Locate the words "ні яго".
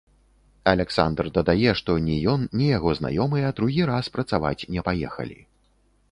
2.61-2.93